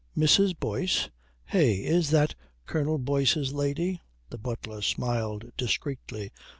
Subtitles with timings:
[0.17, 0.59] "Mrs.
[0.59, 1.09] Boyce?
[1.53, 2.33] Eh, is that
[2.65, 6.31] Colonel Boyce's lady?" The butler smiled discreetly.